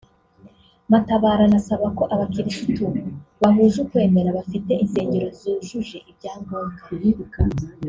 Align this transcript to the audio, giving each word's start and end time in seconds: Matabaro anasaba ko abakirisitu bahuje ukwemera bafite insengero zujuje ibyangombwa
Matabaro 0.91 1.41
anasaba 1.49 1.87
ko 1.97 2.03
abakirisitu 2.13 2.83
bahuje 3.41 3.77
ukwemera 3.83 4.35
bafite 4.39 4.71
insengero 4.83 5.27
zujuje 5.39 5.97
ibyangombwa 6.11 6.81